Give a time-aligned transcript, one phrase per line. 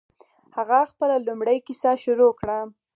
[0.57, 2.59] هغه خپله لومړۍ کیسه شروع کړه.